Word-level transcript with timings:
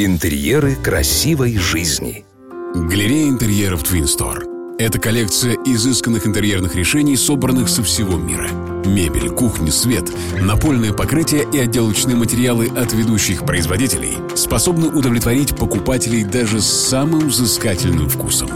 Интерьеры 0.00 0.76
красивой 0.76 1.56
жизни. 1.56 2.24
Галерея 2.72 3.30
интерьеров 3.30 3.82
Twin 3.82 4.04
Store. 4.04 4.76
Это 4.78 5.00
коллекция 5.00 5.56
изысканных 5.66 6.24
интерьерных 6.24 6.76
решений, 6.76 7.16
собранных 7.16 7.68
со 7.68 7.82
всего 7.82 8.16
мира. 8.16 8.48
Мебель, 8.86 9.28
кухня, 9.30 9.72
свет, 9.72 10.04
напольное 10.40 10.92
покрытие 10.92 11.48
и 11.52 11.58
отделочные 11.58 12.14
материалы 12.14 12.68
от 12.68 12.92
ведущих 12.92 13.44
производителей 13.44 14.12
способны 14.36 14.86
удовлетворить 14.86 15.56
покупателей 15.56 16.22
даже 16.22 16.60
с 16.60 16.66
самым 16.66 17.26
взыскательным 17.26 18.08
вкусом. 18.08 18.50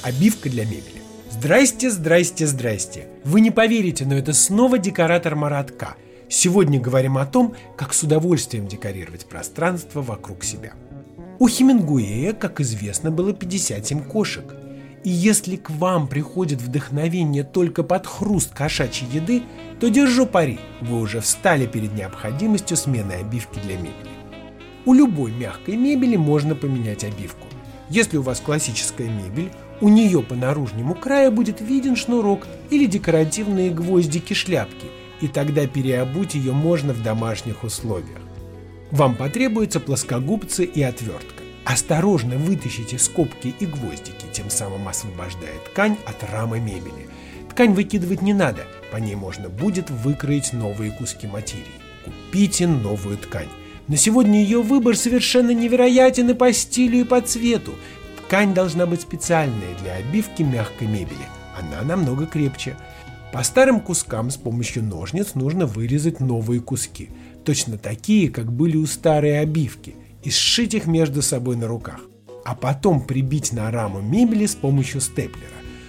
Обивка 0.00 0.48
для 0.48 0.64
мебели. 0.64 1.02
Здрасте, 1.30 1.90
здрасте, 1.90 2.46
здрасте. 2.46 3.08
Вы 3.22 3.42
не 3.42 3.50
поверите, 3.50 4.06
но 4.06 4.14
это 4.14 4.32
снова 4.32 4.78
декоратор 4.78 5.36
Маратка– 5.36 5.94
Сегодня 6.34 6.80
говорим 6.80 7.18
о 7.18 7.26
том, 7.26 7.54
как 7.76 7.92
с 7.92 8.04
удовольствием 8.04 8.66
декорировать 8.66 9.26
пространство 9.26 10.00
вокруг 10.00 10.44
себя. 10.44 10.72
У 11.38 11.46
Хемингуэя, 11.46 12.32
как 12.32 12.58
известно, 12.62 13.10
было 13.10 13.34
57 13.34 14.02
кошек. 14.04 14.44
И 15.04 15.10
если 15.10 15.56
к 15.56 15.68
вам 15.68 16.08
приходит 16.08 16.62
вдохновение 16.62 17.44
только 17.44 17.82
под 17.82 18.06
хруст 18.06 18.54
кошачьей 18.54 19.10
еды, 19.12 19.42
то 19.78 19.90
держу 19.90 20.24
пари, 20.24 20.58
вы 20.80 21.02
уже 21.02 21.20
встали 21.20 21.66
перед 21.66 21.92
необходимостью 21.94 22.78
смены 22.78 23.12
обивки 23.12 23.58
для 23.58 23.76
мебели. 23.76 23.92
У 24.86 24.94
любой 24.94 25.32
мягкой 25.32 25.76
мебели 25.76 26.16
можно 26.16 26.54
поменять 26.54 27.04
обивку. 27.04 27.46
Если 27.90 28.16
у 28.16 28.22
вас 28.22 28.40
классическая 28.40 29.10
мебель, 29.10 29.52
у 29.82 29.90
нее 29.90 30.22
по 30.22 30.34
наружнему 30.34 30.94
краю 30.94 31.30
будет 31.30 31.60
виден 31.60 31.94
шнурок 31.94 32.46
или 32.70 32.86
декоративные 32.86 33.70
гвоздики-шляпки– 33.70 34.86
и 35.22 35.28
тогда 35.28 35.66
переобуть 35.66 36.34
ее 36.34 36.52
можно 36.52 36.92
в 36.92 37.02
домашних 37.02 37.64
условиях. 37.64 38.18
Вам 38.90 39.14
потребуются 39.14 39.80
плоскогубцы 39.80 40.64
и 40.64 40.82
отвертка. 40.82 41.42
Осторожно 41.64 42.36
вытащите 42.36 42.98
скобки 42.98 43.54
и 43.58 43.66
гвоздики, 43.66 44.26
тем 44.32 44.50
самым 44.50 44.88
освобождая 44.88 45.58
ткань 45.70 45.96
от 46.04 46.28
рамы 46.30 46.58
мебели. 46.58 47.08
Ткань 47.48 47.72
выкидывать 47.72 48.20
не 48.20 48.34
надо, 48.34 48.66
по 48.90 48.96
ней 48.96 49.14
можно 49.14 49.48
будет 49.48 49.88
выкроить 49.90 50.52
новые 50.52 50.90
куски 50.90 51.28
материи. 51.28 51.64
Купите 52.04 52.66
новую 52.66 53.16
ткань. 53.16 53.48
На 53.86 53.96
сегодня 53.96 54.42
ее 54.42 54.60
выбор 54.60 54.96
совершенно 54.96 55.52
невероятен 55.52 56.30
и 56.30 56.34
по 56.34 56.52
стилю, 56.52 57.00
и 57.00 57.04
по 57.04 57.20
цвету. 57.20 57.74
Ткань 58.18 58.54
должна 58.54 58.86
быть 58.86 59.02
специальная 59.02 59.74
для 59.82 59.94
обивки 59.94 60.42
мягкой 60.42 60.88
мебели. 60.88 61.28
Она 61.56 61.82
намного 61.82 62.26
крепче. 62.26 62.76
По 63.32 63.42
старым 63.44 63.80
кускам 63.80 64.30
с 64.30 64.36
помощью 64.36 64.84
ножниц 64.84 65.34
нужно 65.34 65.64
вырезать 65.64 66.20
новые 66.20 66.60
куски, 66.60 67.08
точно 67.46 67.78
такие, 67.78 68.28
как 68.28 68.52
были 68.52 68.76
у 68.76 68.84
старой 68.84 69.40
обивки, 69.40 69.96
и 70.22 70.30
сшить 70.30 70.74
их 70.74 70.86
между 70.86 71.22
собой 71.22 71.56
на 71.56 71.66
руках. 71.66 72.02
А 72.44 72.54
потом 72.54 73.02
прибить 73.02 73.52
на 73.52 73.70
раму 73.70 74.02
мебели 74.02 74.44
с 74.44 74.54
помощью 74.54 75.00
степлера. 75.00 75.48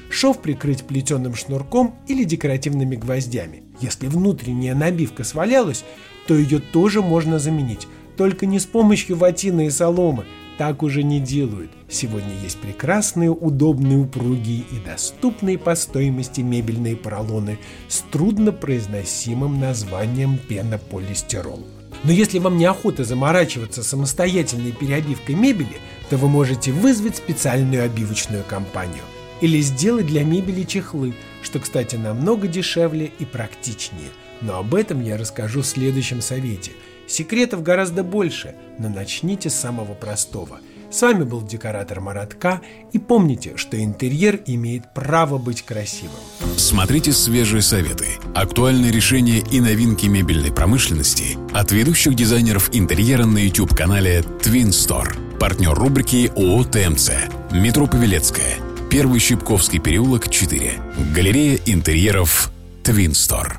Шов 0.09 0.41
прикрыть 0.41 0.83
плетеным 0.83 1.35
шнурком 1.35 1.95
или 2.07 2.23
декоративными 2.23 2.95
гвоздями. 2.95 3.63
Если 3.81 4.07
внутренняя 4.07 4.73
набивка 4.73 5.25
свалялась, 5.25 5.83
то 6.27 6.35
ее 6.35 6.59
тоже 6.59 7.01
можно 7.01 7.39
заменить, 7.39 7.87
только 8.15 8.45
не 8.45 8.59
с 8.59 8.65
помощью 8.65 9.17
ватины 9.17 9.67
и 9.67 9.69
соломы, 9.69 10.25
так 10.57 10.83
уже 10.83 11.03
не 11.03 11.19
делают. 11.19 11.71
Сегодня 11.89 12.33
есть 12.41 12.57
прекрасные, 12.57 13.31
удобные, 13.31 13.97
упругие 13.97 14.63
и 14.71 14.79
доступные 14.85 15.57
по 15.57 15.75
стоимости 15.75 16.41
мебельные 16.41 16.95
поролоны 16.95 17.59
с 17.87 18.01
труднопроизносимым 18.11 19.59
названием 19.59 20.37
пенополистирол. 20.37 21.65
Но 22.03 22.11
если 22.11 22.39
вам 22.39 22.57
неохота 22.57 23.03
заморачиваться 23.03 23.83
самостоятельной 23.83 24.71
переобивкой 24.71 25.35
мебели, 25.35 25.77
то 26.09 26.17
вы 26.17 26.27
можете 26.27 26.71
вызвать 26.71 27.15
специальную 27.15 27.83
обивочную 27.83 28.43
компанию 28.43 29.03
или 29.41 29.61
сделать 29.61 30.07
для 30.07 30.23
мебели 30.23 30.63
чехлы, 30.63 31.13
что, 31.41 31.59
кстати, 31.59 31.95
намного 31.95 32.47
дешевле 32.47 33.11
и 33.19 33.25
практичнее. 33.25 34.09
Но 34.41 34.57
об 34.57 34.75
этом 34.75 35.01
я 35.01 35.17
расскажу 35.17 35.61
в 35.61 35.65
следующем 35.65 36.21
совете– 36.21 36.71
Секретов 37.07 37.63
гораздо 37.63 38.03
больше, 38.03 38.55
но 38.79 38.89
начните 38.89 39.49
с 39.49 39.55
самого 39.55 39.93
простого. 39.93 40.59
С 40.93 41.01
вами 41.01 41.23
был 41.23 41.41
декоратор 41.41 42.01
Маратка, 42.01 42.61
и 42.91 42.99
помните, 42.99 43.53
что 43.55 43.83
интерьер 43.83 44.41
имеет 44.45 44.93
право 44.93 45.39
быть 45.39 45.63
красивым. 45.63 46.19
Смотрите 46.55 47.11
свежие 47.11 47.63
советы, 47.63 48.05
актуальные 48.35 48.91
решения 48.91 49.39
и 49.39 49.59
новинки 49.59 50.05
мебельной 50.05 50.51
промышленности 50.51 51.35
от 51.51 51.71
ведущих 51.71 52.13
дизайнеров 52.13 52.69
интерьера 52.75 53.25
на 53.25 53.39
YouTube-канале 53.39 54.19
Twin 54.43 54.69
Store. 54.69 55.37
Партнер 55.39 55.73
рубрики 55.73 56.31
ООО 56.35 56.63
ТМЦ. 56.65 57.09
Метро 57.51 57.87
Павелецкая. 57.87 58.57
Первый 58.91 59.19
Щипковский 59.19 59.79
переулок, 59.79 60.29
4. 60.29 60.73
Галерея 61.15 61.59
интерьеров 61.65 62.51
Twin 62.83 63.13
Store. 63.13 63.53